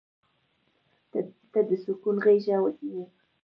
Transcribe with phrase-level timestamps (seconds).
[1.51, 2.57] •ته د سکون غېږه
[2.93, 3.03] یې.